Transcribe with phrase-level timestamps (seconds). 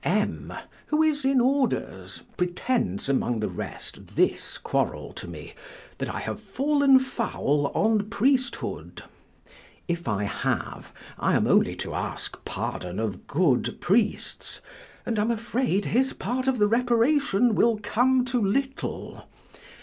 [0.03, 0.51] M,
[0.87, 5.53] who is in orders, pretends amongst the rest this quarrel to me,
[5.99, 9.03] that I have fallen foul on priesthood:
[9.87, 14.59] if I have, I am only to ask pardon of good priests,
[15.05, 19.25] and am afraid his part of the reparation will come to little.